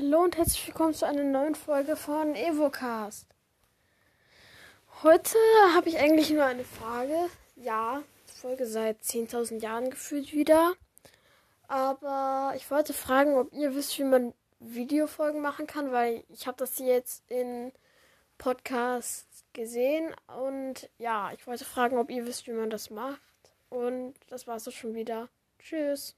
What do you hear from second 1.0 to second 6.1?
einer neuen Folge von Evocast. Heute habe ich